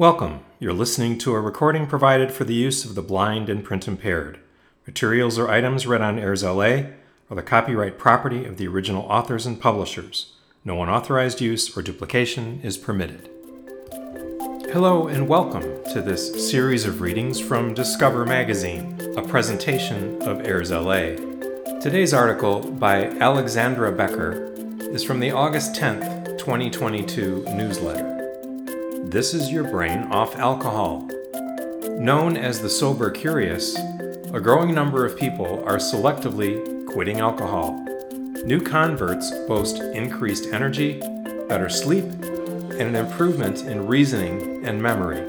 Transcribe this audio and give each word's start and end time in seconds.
Welcome. 0.00 0.40
You're 0.58 0.72
listening 0.72 1.18
to 1.18 1.34
a 1.34 1.40
recording 1.42 1.86
provided 1.86 2.32
for 2.32 2.44
the 2.44 2.54
use 2.54 2.86
of 2.86 2.94
the 2.94 3.02
blind 3.02 3.50
and 3.50 3.62
print 3.62 3.86
impaired. 3.86 4.38
Materials 4.86 5.38
or 5.38 5.50
items 5.50 5.86
read 5.86 6.00
on 6.00 6.16
AIRSLA 6.16 6.94
are 7.28 7.36
the 7.36 7.42
copyright 7.42 7.98
property 7.98 8.46
of 8.46 8.56
the 8.56 8.66
original 8.66 9.02
authors 9.02 9.44
and 9.44 9.60
publishers. 9.60 10.36
No 10.64 10.82
unauthorized 10.82 11.42
use 11.42 11.76
or 11.76 11.82
duplication 11.82 12.62
is 12.62 12.78
permitted. 12.78 13.28
Hello 14.72 15.06
and 15.06 15.28
welcome 15.28 15.84
to 15.92 16.00
this 16.00 16.48
series 16.50 16.86
of 16.86 17.02
readings 17.02 17.38
from 17.38 17.74
Discover 17.74 18.24
Magazine, 18.24 18.98
a 19.18 19.22
presentation 19.28 20.14
of 20.22 20.38
AIRSLA. 20.38 21.82
Today's 21.82 22.14
article 22.14 22.62
by 22.62 23.04
Alexandra 23.18 23.92
Becker 23.92 24.50
is 24.94 25.04
from 25.04 25.20
the 25.20 25.32
August 25.32 25.74
10th, 25.74 26.38
2022 26.38 27.44
newsletter. 27.54 28.19
This 29.10 29.34
is 29.34 29.50
Your 29.50 29.64
Brain 29.64 30.04
Off 30.12 30.36
Alcohol. 30.36 31.00
Known 31.98 32.36
as 32.36 32.62
the 32.62 32.70
sober 32.70 33.10
curious, 33.10 33.76
a 33.76 34.40
growing 34.40 34.72
number 34.72 35.04
of 35.04 35.18
people 35.18 35.64
are 35.64 35.78
selectively 35.78 36.86
quitting 36.86 37.18
alcohol. 37.18 37.72
New 38.44 38.60
converts 38.60 39.32
boast 39.48 39.78
increased 39.78 40.46
energy, 40.52 41.00
better 41.48 41.68
sleep, 41.68 42.04
and 42.04 42.82
an 42.82 42.94
improvement 42.94 43.62
in 43.62 43.88
reasoning 43.88 44.64
and 44.64 44.80
memory. 44.80 45.22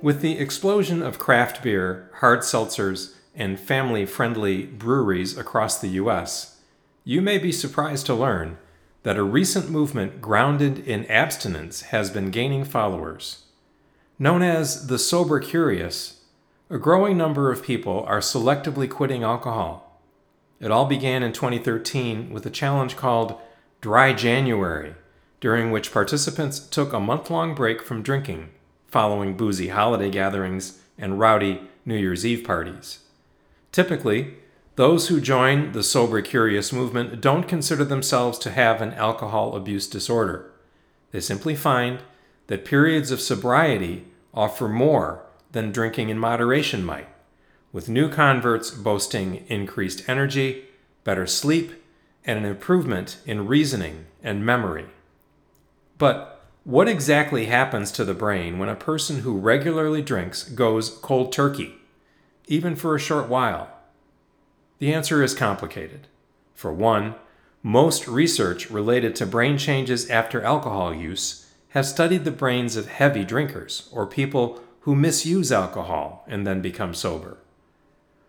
With 0.00 0.20
the 0.20 0.38
explosion 0.38 1.02
of 1.02 1.18
craft 1.18 1.60
beer, 1.60 2.08
hard 2.18 2.42
seltzers, 2.42 3.16
and 3.34 3.58
family 3.58 4.06
friendly 4.06 4.64
breweries 4.64 5.36
across 5.36 5.80
the 5.80 5.88
U.S., 5.88 6.56
you 7.02 7.20
may 7.20 7.38
be 7.38 7.50
surprised 7.50 8.06
to 8.06 8.14
learn 8.14 8.58
that 9.02 9.16
a 9.16 9.22
recent 9.22 9.70
movement 9.70 10.20
grounded 10.20 10.78
in 10.86 11.06
abstinence 11.06 11.82
has 11.82 12.10
been 12.10 12.30
gaining 12.30 12.64
followers. 12.64 13.44
Known 14.18 14.42
as 14.42 14.88
the 14.88 14.98
sober 14.98 15.40
curious, 15.40 16.24
a 16.68 16.78
growing 16.78 17.16
number 17.16 17.50
of 17.50 17.62
people 17.62 18.04
are 18.06 18.20
selectively 18.20 18.88
quitting 18.88 19.22
alcohol. 19.22 20.00
It 20.60 20.70
all 20.70 20.84
began 20.84 21.22
in 21.22 21.32
2013 21.32 22.30
with 22.30 22.44
a 22.44 22.50
challenge 22.50 22.96
called 22.96 23.40
Dry 23.80 24.12
January, 24.12 24.94
during 25.40 25.70
which 25.70 25.92
participants 25.92 26.60
took 26.60 26.92
a 26.92 27.00
month 27.00 27.30
long 27.30 27.54
break 27.54 27.82
from 27.82 28.02
drinking, 28.02 28.50
following 28.86 29.38
boozy 29.38 29.68
holiday 29.68 30.10
gatherings 30.10 30.80
and 30.98 31.18
rowdy 31.18 31.62
New 31.86 31.96
Year's 31.96 32.26
Eve 32.26 32.44
parties. 32.44 32.98
Typically, 33.72 34.34
those 34.80 35.08
who 35.08 35.20
join 35.20 35.72
the 35.72 35.82
sober 35.82 36.22
curious 36.22 36.72
movement 36.72 37.20
don't 37.20 37.46
consider 37.46 37.84
themselves 37.84 38.38
to 38.38 38.50
have 38.50 38.80
an 38.80 38.94
alcohol 38.94 39.54
abuse 39.54 39.86
disorder. 39.86 40.50
They 41.10 41.20
simply 41.20 41.54
find 41.54 41.98
that 42.46 42.64
periods 42.64 43.10
of 43.10 43.20
sobriety 43.20 44.06
offer 44.32 44.68
more 44.68 45.26
than 45.52 45.70
drinking 45.70 46.08
in 46.08 46.18
moderation 46.18 46.82
might, 46.82 47.08
with 47.72 47.90
new 47.90 48.08
converts 48.08 48.70
boasting 48.70 49.44
increased 49.48 50.08
energy, 50.08 50.64
better 51.04 51.26
sleep, 51.26 51.72
and 52.24 52.38
an 52.38 52.46
improvement 52.46 53.18
in 53.26 53.46
reasoning 53.46 54.06
and 54.22 54.46
memory. 54.46 54.86
But 55.98 56.42
what 56.64 56.88
exactly 56.88 57.44
happens 57.44 57.92
to 57.92 58.04
the 58.06 58.14
brain 58.14 58.58
when 58.58 58.70
a 58.70 58.76
person 58.76 59.18
who 59.18 59.36
regularly 59.36 60.00
drinks 60.00 60.42
goes 60.42 60.88
cold 60.88 61.34
turkey, 61.34 61.74
even 62.46 62.74
for 62.74 62.94
a 62.94 62.98
short 62.98 63.28
while? 63.28 63.68
The 64.80 64.94
answer 64.94 65.22
is 65.22 65.34
complicated. 65.34 66.08
For 66.54 66.72
one, 66.72 67.14
most 67.62 68.08
research 68.08 68.70
related 68.70 69.14
to 69.16 69.26
brain 69.26 69.58
changes 69.58 70.08
after 70.08 70.42
alcohol 70.42 70.94
use 70.94 71.46
has 71.68 71.90
studied 71.90 72.24
the 72.24 72.30
brains 72.30 72.76
of 72.76 72.88
heavy 72.88 73.22
drinkers 73.22 73.90
or 73.92 74.06
people 74.06 74.58
who 74.80 74.96
misuse 74.96 75.52
alcohol 75.52 76.24
and 76.26 76.46
then 76.46 76.62
become 76.62 76.94
sober. 76.94 77.36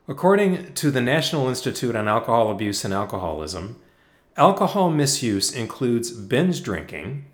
According 0.09 0.73
to 0.73 0.91
the 0.91 0.99
National 0.99 1.47
Institute 1.47 1.95
on 1.95 2.09
Alcohol 2.09 2.51
Abuse 2.51 2.83
and 2.83 2.93
Alcoholism, 2.93 3.79
alcohol 4.35 4.89
misuse 4.89 5.53
includes 5.53 6.11
binge 6.11 6.61
drinking, 6.63 7.27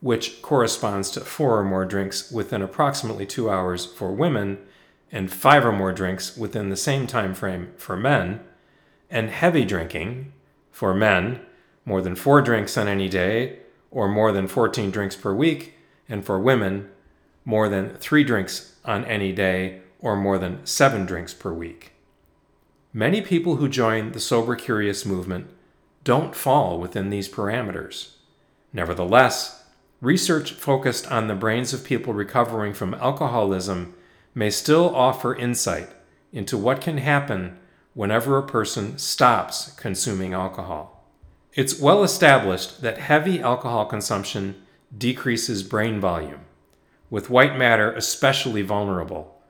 which 0.00 0.42
corresponds 0.42 1.12
to 1.12 1.20
four 1.20 1.60
or 1.60 1.64
more 1.64 1.84
drinks 1.84 2.32
within 2.32 2.60
approximately 2.60 3.24
two 3.24 3.48
hours 3.48 3.86
for 3.86 4.10
women 4.10 4.58
and 5.12 5.32
five 5.32 5.64
or 5.64 5.70
more 5.70 5.92
drinks 5.92 6.36
within 6.36 6.70
the 6.70 6.76
same 6.76 7.06
time 7.06 7.34
frame 7.34 7.72
for 7.76 7.96
men 7.96 8.40
and 9.10 9.30
heavy 9.30 9.64
drinking 9.64 10.32
for 10.70 10.94
men, 10.94 11.40
more 11.84 12.00
than 12.00 12.14
four 12.14 12.42
drinks 12.42 12.76
on 12.76 12.88
any 12.88 13.08
day, 13.08 13.58
or 13.90 14.08
more 14.08 14.32
than 14.32 14.48
14 14.48 14.90
drinks 14.90 15.14
per 15.14 15.32
week, 15.32 15.74
and 16.08 16.24
for 16.24 16.38
women, 16.38 16.88
more 17.44 17.68
than 17.68 17.96
three 17.96 18.24
drinks 18.24 18.76
on 18.84 19.04
any 19.04 19.32
day, 19.32 19.80
or 20.00 20.16
more 20.16 20.38
than 20.38 20.64
seven 20.66 21.06
drinks 21.06 21.32
per 21.32 21.52
week. 21.52 21.92
Many 22.92 23.22
people 23.22 23.56
who 23.56 23.68
join 23.68 24.12
the 24.12 24.20
Sober 24.20 24.54
Curious 24.54 25.04
movement 25.04 25.48
don't 26.04 26.34
fall 26.34 26.78
within 26.78 27.10
these 27.10 27.28
parameters. 27.28 28.10
Nevertheless, 28.72 29.64
research 30.00 30.52
focused 30.52 31.10
on 31.10 31.26
the 31.26 31.34
brains 31.34 31.72
of 31.72 31.84
people 31.84 32.12
recovering 32.12 32.74
from 32.74 32.94
alcoholism 32.94 33.94
may 34.34 34.50
still 34.50 34.94
offer 34.94 35.34
insight 35.34 35.90
into 36.32 36.58
what 36.58 36.80
can 36.80 36.98
happen 36.98 37.58
whenever 37.94 38.36
a 38.36 38.46
person 38.46 38.98
stops 38.98 39.72
consuming 39.72 40.34
alcohol. 40.34 41.04
It's 41.54 41.78
well 41.78 42.02
established 42.02 42.82
that 42.82 42.98
heavy 42.98 43.40
alcohol 43.40 43.86
consumption 43.86 44.60
decreases 44.96 45.62
brain 45.62 46.00
volume, 46.00 46.40
with 47.08 47.30
white 47.30 47.56
matter 47.56 47.92
especially 47.92 48.62
vulnerable. 48.62 49.40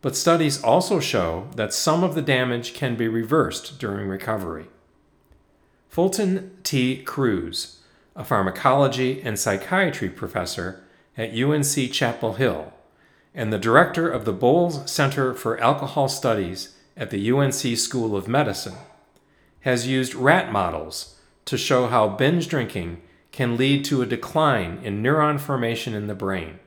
But 0.00 0.16
studies 0.16 0.62
also 0.62 0.98
show 0.98 1.48
that 1.56 1.74
some 1.74 2.02
of 2.02 2.14
the 2.14 2.22
damage 2.22 2.72
can 2.72 2.96
be 2.96 3.08
reversed 3.08 3.78
during 3.78 4.08
recovery. 4.08 4.66
Fulton 5.90 6.56
T. 6.62 7.02
Crews, 7.02 7.80
a 8.16 8.24
pharmacology 8.24 9.20
and 9.22 9.38
psychiatry 9.38 10.08
professor 10.08 10.82
at 11.18 11.34
UNC 11.34 11.92
Chapel 11.92 12.34
Hill 12.34 12.72
and 13.34 13.52
the 13.52 13.58
director 13.58 14.08
of 14.08 14.24
the 14.24 14.32
Bowles 14.32 14.90
Center 14.90 15.34
for 15.34 15.60
Alcohol 15.60 16.08
Studies 16.08 16.74
at 17.00 17.08
the 17.08 17.32
UNC 17.32 17.78
School 17.78 18.14
of 18.14 18.28
Medicine, 18.28 18.76
has 19.60 19.88
used 19.88 20.14
rat 20.14 20.52
models 20.52 21.18
to 21.46 21.56
show 21.56 21.86
how 21.86 22.06
binge 22.08 22.46
drinking 22.46 23.00
can 23.32 23.56
lead 23.56 23.84
to 23.86 24.02
a 24.02 24.06
decline 24.06 24.78
in 24.84 25.02
neuron 25.02 25.40
formation 25.40 25.94
in 25.94 26.08
the 26.08 26.14
brain. 26.14 26.58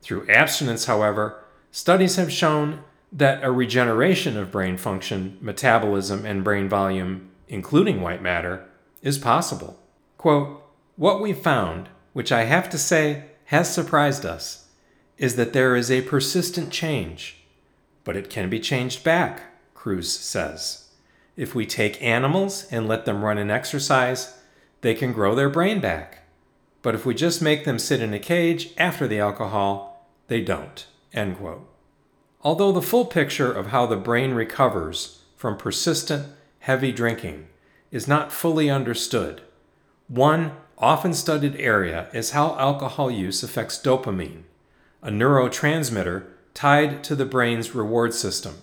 Through 0.00 0.30
abstinence, 0.30 0.84
however, 0.84 1.42
studies 1.72 2.14
have 2.16 2.30
shown 2.30 2.84
that 3.10 3.42
a 3.42 3.50
regeneration 3.50 4.36
of 4.36 4.52
brain 4.52 4.76
function, 4.76 5.38
metabolism, 5.40 6.24
and 6.24 6.44
brain 6.44 6.68
volume, 6.68 7.28
including 7.48 8.00
white 8.00 8.22
matter, 8.22 8.64
is 9.02 9.18
possible. 9.18 9.80
Quote, 10.18 10.62
What 10.94 11.20
we 11.20 11.32
found, 11.32 11.88
which 12.12 12.30
I 12.30 12.44
have 12.44 12.70
to 12.70 12.78
say 12.78 13.24
has 13.46 13.72
surprised 13.72 14.24
us, 14.24 14.68
is 15.16 15.34
that 15.34 15.52
there 15.52 15.74
is 15.74 15.90
a 15.90 16.02
persistent 16.02 16.70
change 16.70 17.37
but 18.08 18.16
it 18.16 18.30
can 18.30 18.48
be 18.48 18.58
changed 18.58 19.04
back, 19.04 19.42
Crews 19.74 20.10
says. 20.10 20.88
If 21.36 21.54
we 21.54 21.66
take 21.66 22.02
animals 22.02 22.66
and 22.70 22.88
let 22.88 23.04
them 23.04 23.22
run 23.22 23.36
and 23.36 23.50
exercise, 23.50 24.38
they 24.80 24.94
can 24.94 25.12
grow 25.12 25.34
their 25.34 25.50
brain 25.50 25.78
back. 25.78 26.20
But 26.80 26.94
if 26.94 27.04
we 27.04 27.14
just 27.14 27.42
make 27.42 27.66
them 27.66 27.78
sit 27.78 28.00
in 28.00 28.14
a 28.14 28.18
cage 28.18 28.70
after 28.78 29.06
the 29.06 29.18
alcohol, 29.18 30.08
they 30.28 30.40
don't. 30.40 30.86
End 31.12 31.36
quote. 31.36 31.68
Although 32.40 32.72
the 32.72 32.80
full 32.80 33.04
picture 33.04 33.52
of 33.52 33.66
how 33.66 33.84
the 33.84 33.96
brain 33.98 34.32
recovers 34.32 35.24
from 35.36 35.58
persistent, 35.58 36.28
heavy 36.60 36.92
drinking 36.92 37.48
is 37.90 38.08
not 38.08 38.32
fully 38.32 38.70
understood, 38.70 39.42
one 40.06 40.52
often 40.78 41.12
studied 41.12 41.56
area 41.56 42.08
is 42.14 42.30
how 42.30 42.56
alcohol 42.58 43.10
use 43.10 43.42
affects 43.42 43.78
dopamine, 43.78 44.44
a 45.02 45.10
neurotransmitter 45.10 46.24
tied 46.58 47.04
to 47.04 47.14
the 47.14 47.24
brain's 47.24 47.72
reward 47.72 48.12
system. 48.12 48.56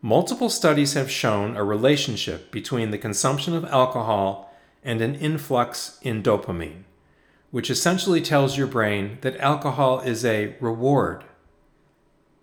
Multiple 0.00 0.48
studies 0.48 0.92
have 0.92 1.10
shown 1.10 1.56
a 1.56 1.64
relationship 1.64 2.52
between 2.52 2.92
the 2.92 2.98
consumption 2.98 3.52
of 3.52 3.64
alcohol 3.64 4.54
and 4.84 5.00
an 5.00 5.16
influx 5.16 5.98
in 6.02 6.22
dopamine, 6.22 6.84
which 7.50 7.68
essentially 7.68 8.20
tells 8.20 8.56
your 8.56 8.68
brain 8.68 9.18
that 9.22 9.36
alcohol 9.38 9.98
is 9.98 10.24
a 10.24 10.54
reward. 10.60 11.24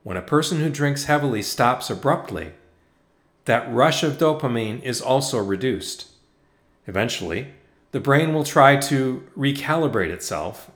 When 0.03 0.17
a 0.17 0.21
person 0.21 0.59
who 0.59 0.69
drinks 0.69 1.05
heavily 1.05 1.41
stops 1.41 1.89
abruptly, 1.89 2.55
that 3.45 3.73
rush 3.73 4.03
of 4.03 4.17
dopamine 4.17 4.83
is 4.83 4.99
also 4.99 5.41
reduced. 5.41 6.09
Eventually, 6.87 7.53
the 7.93 8.01
brain 8.01 8.33
will 8.33 8.43
try 8.43 8.75
to 8.75 9.25
recalibrate 9.37 10.11
itself, 10.11 10.69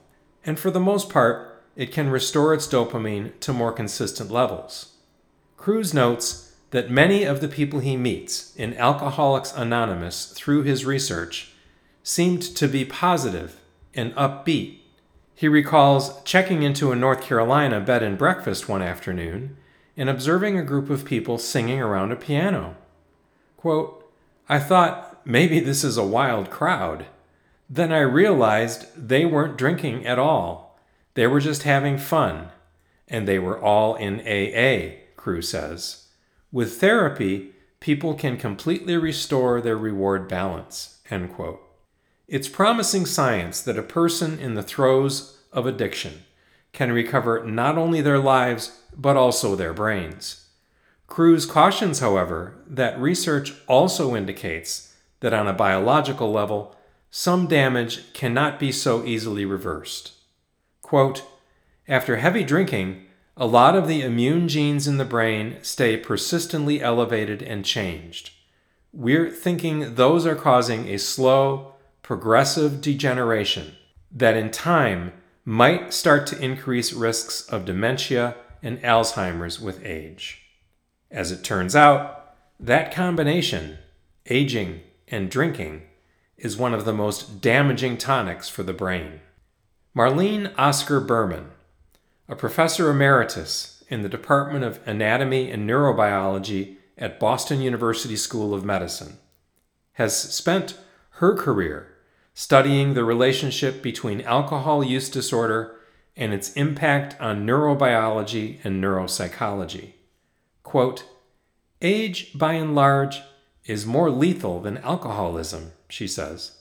and 0.46 0.58
for 0.58 0.70
the 0.70 0.80
most 0.80 1.10
part, 1.10 1.49
it 1.80 1.90
can 1.90 2.10
restore 2.10 2.52
its 2.52 2.68
dopamine 2.68 3.32
to 3.40 3.54
more 3.54 3.72
consistent 3.72 4.30
levels. 4.30 4.96
Crews 5.56 5.94
notes 5.94 6.54
that 6.72 6.90
many 6.90 7.24
of 7.24 7.40
the 7.40 7.48
people 7.48 7.80
he 7.80 7.96
meets 7.96 8.54
in 8.54 8.76
Alcoholics 8.76 9.54
Anonymous 9.56 10.26
through 10.26 10.64
his 10.64 10.84
research 10.84 11.52
seemed 12.02 12.42
to 12.42 12.68
be 12.68 12.84
positive 12.84 13.62
and 13.94 14.14
upbeat. 14.14 14.80
He 15.34 15.48
recalls 15.48 16.22
checking 16.22 16.62
into 16.62 16.92
a 16.92 16.96
North 16.96 17.22
Carolina 17.22 17.80
bed 17.80 18.02
and 18.02 18.18
breakfast 18.18 18.68
one 18.68 18.82
afternoon 18.82 19.56
and 19.96 20.10
observing 20.10 20.58
a 20.58 20.62
group 20.62 20.90
of 20.90 21.06
people 21.06 21.38
singing 21.38 21.80
around 21.80 22.12
a 22.12 22.16
piano. 22.16 22.76
Quote, 23.56 24.06
I 24.50 24.58
thought 24.58 25.22
maybe 25.24 25.60
this 25.60 25.82
is 25.82 25.96
a 25.96 26.04
wild 26.04 26.50
crowd. 26.50 27.06
Then 27.70 27.90
I 27.90 28.00
realized 28.00 28.84
they 28.94 29.24
weren't 29.24 29.56
drinking 29.56 30.06
at 30.06 30.18
all. 30.18 30.69
They 31.14 31.26
were 31.26 31.40
just 31.40 31.64
having 31.64 31.98
fun. 31.98 32.48
And 33.08 33.26
they 33.26 33.38
were 33.38 33.60
all 33.60 33.96
in 33.96 34.20
AA, 34.20 34.96
Crews 35.16 35.48
says. 35.48 36.06
With 36.52 36.80
therapy, 36.80 37.52
people 37.80 38.14
can 38.14 38.36
completely 38.36 38.96
restore 38.96 39.60
their 39.60 39.76
reward 39.76 40.28
balance. 40.28 41.00
End 41.10 41.32
quote. 41.32 41.60
It's 42.28 42.48
promising 42.48 43.06
science 43.06 43.60
that 43.62 43.78
a 43.78 43.82
person 43.82 44.38
in 44.38 44.54
the 44.54 44.62
throes 44.62 45.38
of 45.52 45.66
addiction 45.66 46.22
can 46.72 46.92
recover 46.92 47.44
not 47.44 47.76
only 47.76 48.00
their 48.00 48.18
lives, 48.18 48.80
but 48.96 49.16
also 49.16 49.56
their 49.56 49.72
brains. 49.72 50.46
Crews 51.08 51.44
cautions, 51.44 51.98
however, 51.98 52.54
that 52.68 52.98
research 53.00 53.54
also 53.66 54.14
indicates 54.14 54.94
that 55.18 55.34
on 55.34 55.48
a 55.48 55.52
biological 55.52 56.30
level, 56.30 56.76
some 57.10 57.48
damage 57.48 58.12
cannot 58.12 58.60
be 58.60 58.70
so 58.70 59.04
easily 59.04 59.44
reversed. 59.44 60.12
Quote, 60.90 61.22
After 61.86 62.16
heavy 62.16 62.42
drinking, 62.42 63.06
a 63.36 63.46
lot 63.46 63.76
of 63.76 63.86
the 63.86 64.02
immune 64.02 64.48
genes 64.48 64.88
in 64.88 64.96
the 64.96 65.04
brain 65.04 65.58
stay 65.62 65.96
persistently 65.96 66.82
elevated 66.82 67.42
and 67.42 67.64
changed. 67.64 68.32
We're 68.92 69.30
thinking 69.30 69.94
those 69.94 70.26
are 70.26 70.34
causing 70.34 70.88
a 70.88 70.98
slow, 70.98 71.74
progressive 72.02 72.80
degeneration 72.80 73.76
that 74.10 74.36
in 74.36 74.50
time 74.50 75.12
might 75.44 75.94
start 75.94 76.26
to 76.26 76.44
increase 76.44 76.92
risks 76.92 77.42
of 77.42 77.64
dementia 77.64 78.34
and 78.60 78.82
Alzheimer's 78.82 79.60
with 79.60 79.86
age. 79.86 80.42
As 81.08 81.30
it 81.30 81.44
turns 81.44 81.76
out, 81.76 82.34
that 82.58 82.92
combination, 82.92 83.78
aging 84.26 84.80
and 85.06 85.30
drinking, 85.30 85.82
is 86.36 86.56
one 86.56 86.74
of 86.74 86.84
the 86.84 86.92
most 86.92 87.40
damaging 87.40 87.96
tonics 87.96 88.48
for 88.48 88.64
the 88.64 88.72
brain. 88.72 89.20
Marlene 89.94 90.54
Oscar 90.56 91.00
Berman, 91.00 91.50
a 92.28 92.36
professor 92.36 92.90
emeritus 92.90 93.82
in 93.88 94.02
the 94.02 94.08
Department 94.08 94.64
of 94.64 94.78
Anatomy 94.86 95.50
and 95.50 95.68
Neurobiology 95.68 96.76
at 96.96 97.18
Boston 97.18 97.60
University 97.60 98.14
School 98.14 98.54
of 98.54 98.64
Medicine, 98.64 99.18
has 99.94 100.16
spent 100.16 100.78
her 101.14 101.34
career 101.34 101.92
studying 102.34 102.94
the 102.94 103.02
relationship 103.02 103.82
between 103.82 104.20
alcohol 104.20 104.84
use 104.84 105.08
disorder 105.08 105.74
and 106.16 106.32
its 106.32 106.52
impact 106.52 107.20
on 107.20 107.44
neurobiology 107.44 108.64
and 108.64 108.80
neuropsychology. 108.82 109.94
Quote, 110.62 111.04
Age, 111.82 112.38
by 112.38 112.52
and 112.52 112.76
large, 112.76 113.22
is 113.64 113.84
more 113.86 114.08
lethal 114.08 114.60
than 114.60 114.78
alcoholism, 114.78 115.72
she 115.88 116.06
says. 116.06 116.58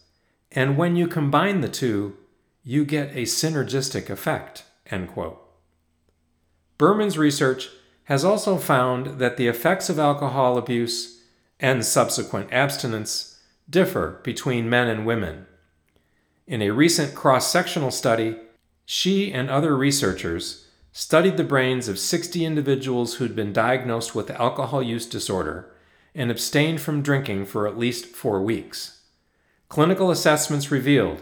And 0.52 0.78
when 0.78 0.96
you 0.96 1.08
combine 1.08 1.62
the 1.62 1.70
two, 1.70 2.18
you 2.70 2.86
get 2.86 3.10
a 3.16 3.24
synergistic 3.24 4.10
effect. 4.10 4.64
End 4.92 5.08
quote. 5.08 5.42
Berman's 6.78 7.18
research 7.18 7.70
has 8.04 8.24
also 8.24 8.58
found 8.58 9.20
that 9.20 9.38
the 9.38 9.48
effects 9.48 9.90
of 9.90 9.98
alcohol 9.98 10.58
abuse 10.58 11.24
and 11.60 11.84
subsequent 11.84 12.54
abstinence 12.54 13.40
differ 13.68 14.20
between 14.24 14.70
men 14.70 14.88
and 14.88 15.06
women 15.06 15.48
in 16.50 16.64
a 16.64 16.72
recent 16.72 17.14
cross 17.14 17.52
sectional 17.52 17.92
study, 17.92 18.36
she 18.84 19.32
and 19.32 19.50
other 19.50 19.78
researchers 19.78 20.68
studied 20.92 21.38
the 21.38 21.44
brains 21.44 21.88
of 21.88 22.00
60 22.00 22.44
individuals 22.44 23.16
who'd 23.16 23.36
been 23.36 23.54
diagnosed 23.54 24.16
with 24.16 24.32
alcohol 24.32 24.82
use 24.82 25.06
disorder 25.06 25.72
and 26.16 26.32
abstained 26.32 26.82
from 26.82 27.04
drinking 27.04 27.46
for 27.46 27.68
at 27.68 27.78
least 27.78 28.08
four 28.08 28.42
weeks. 28.42 29.02
Clinical 29.70 30.10
assessments 30.10 30.72
revealed 30.72 31.22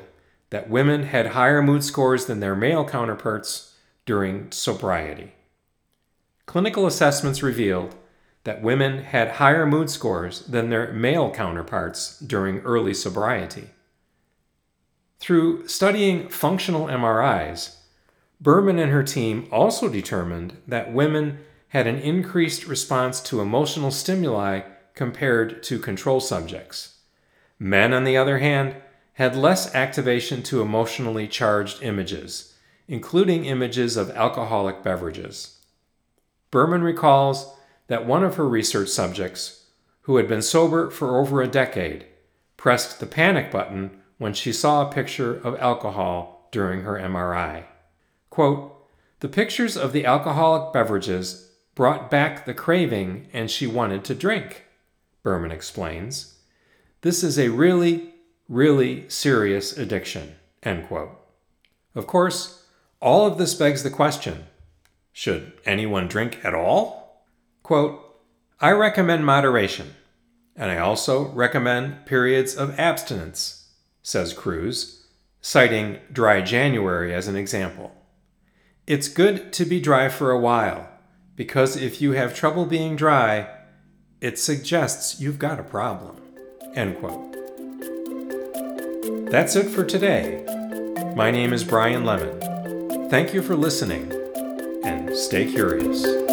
that 0.49 0.69
women 0.69 1.03
had 1.03 1.27
higher 1.27 1.61
mood 1.61 1.83
scores 1.83 2.25
than 2.25 2.39
their 2.39 2.55
male 2.55 2.85
counterparts 2.85 3.75
during 4.05 4.51
sobriety. 4.51 5.33
Clinical 6.45 6.87
assessments 6.87 7.43
revealed 7.43 7.95
that 8.45 8.61
women 8.61 9.03
had 9.03 9.31
higher 9.31 9.65
mood 9.65 9.89
scores 9.89 10.45
than 10.45 10.69
their 10.69 10.93
male 10.93 11.29
counterparts 11.31 12.17
during 12.19 12.59
early 12.59 12.93
sobriety. 12.93 13.71
Through 15.19 15.67
studying 15.67 16.29
functional 16.29 16.87
MRIs, 16.87 17.75
Berman 18.39 18.79
and 18.79 18.91
her 18.91 19.03
team 19.03 19.47
also 19.51 19.89
determined 19.89 20.57
that 20.67 20.93
women 20.93 21.39
had 21.69 21.87
an 21.87 21.97
increased 21.97 22.67
response 22.67 23.19
to 23.19 23.41
emotional 23.41 23.91
stimuli 23.91 24.61
compared 24.93 25.61
to 25.63 25.79
control 25.79 26.19
subjects. 26.19 26.99
Men, 27.59 27.93
on 27.93 28.03
the 28.03 28.15
other 28.15 28.37
hand, 28.37 28.75
had 29.17 29.35
less 29.35 29.73
activation 29.73 30.43
to 30.43 30.61
emotionally 30.61 31.27
charged 31.27 31.81
images, 31.81 32.53
including 32.87 33.45
images 33.45 33.97
of 33.97 34.11
alcoholic 34.11 34.83
beverages. 34.83 35.57
Berman 36.51 36.83
recalls 36.83 37.51
that 37.87 38.05
one 38.05 38.23
of 38.23 38.35
her 38.35 38.47
research 38.47 38.89
subjects, 38.89 39.65
who 40.01 40.17
had 40.17 40.27
been 40.27 40.43
sober 40.43 40.91
for 40.91 41.17
over 41.17 41.41
a 41.41 41.47
decade, 41.47 42.05
pressed 42.57 42.99
the 42.99 43.07
panic 43.07 43.51
button 43.51 43.89
when 44.19 44.35
she 44.35 44.53
saw 44.53 44.83
a 44.83 44.93
picture 44.93 45.35
of 45.35 45.59
alcohol 45.59 46.47
during 46.51 46.81
her 46.81 46.93
MRI. 46.93 47.63
Quote, 48.29 48.71
the 49.21 49.27
pictures 49.27 49.75
of 49.75 49.93
the 49.93 50.05
alcoholic 50.05 50.71
beverages 50.71 51.53
brought 51.73 52.11
back 52.11 52.45
the 52.45 52.53
craving 52.53 53.29
and 53.33 53.49
she 53.49 53.65
wanted 53.65 54.03
to 54.03 54.13
drink, 54.13 54.65
Berman 55.23 55.49
explains. 55.49 56.35
This 57.01 57.23
is 57.23 57.39
a 57.39 57.49
really, 57.49 58.13
really 58.47 59.09
serious 59.09 59.77
addiction. 59.77 60.35
End 60.63 60.87
quote. 60.87 61.11
Of 61.95 62.07
course, 62.07 62.65
all 62.99 63.25
of 63.25 63.37
this 63.37 63.53
begs 63.53 63.83
the 63.83 63.89
question 63.89 64.45
should 65.11 65.53
anyone 65.65 66.07
drink 66.07 66.39
at 66.43 66.53
all? 66.53 67.25
Quote, 67.63 68.03
I 68.59 68.71
recommend 68.71 69.25
moderation, 69.25 69.95
and 70.55 70.69
I 70.69 70.77
also 70.77 71.29
recommend 71.29 72.05
periods 72.05 72.55
of 72.55 72.79
abstinence 72.79 73.57
says 74.07 74.31
Crews, 74.31 75.05
citing 75.41 75.99
dry 76.13 76.41
January 76.41 77.13
as 77.13 77.27
an 77.27 77.35
example. 77.35 77.93
It's 78.87 79.09
good 79.09 79.51
to 79.51 79.65
be 79.65 79.81
dry 79.81 80.07
for 80.07 80.31
a 80.31 80.39
while, 80.39 80.87
because 81.35 81.75
if 81.75 82.01
you 82.01 82.13
have 82.13 82.33
trouble 82.33 82.65
being 82.65 82.95
dry, 82.95 83.49
it 84.21 84.39
suggests 84.39 85.19
you've 85.19 85.39
got 85.39 85.59
a 85.59 85.63
problem. 85.63 86.21
End 86.73 86.97
quote. 86.99 87.36
That's 89.07 89.55
it 89.55 89.69
for 89.69 89.85
today. 89.85 90.43
My 91.15 91.31
name 91.31 91.53
is 91.53 91.63
Brian 91.63 92.03
Lemon. 92.03 93.09
Thank 93.09 93.33
you 93.33 93.41
for 93.41 93.55
listening, 93.55 94.11
and 94.83 95.15
stay 95.15 95.49
curious. 95.49 96.26